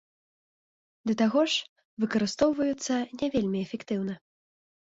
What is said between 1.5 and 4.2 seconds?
ж, выкарыстоўваюцца не вельмі эфектыўна.